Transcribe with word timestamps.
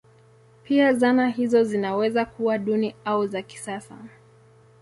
Pia 0.63 0.93
zana 0.93 1.29
hizo 1.29 1.63
zinaweza 1.63 2.25
kuwa 2.25 2.57
duni 2.57 2.95
au 3.05 3.27
za 3.27 3.41
kisasa. 3.41 3.97